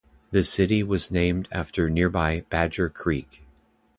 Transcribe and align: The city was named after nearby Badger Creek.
The 0.31 0.41
city 0.41 0.81
was 0.81 1.11
named 1.11 1.47
after 1.51 1.87
nearby 1.87 2.43
Badger 2.49 2.89
Creek. 2.89 3.43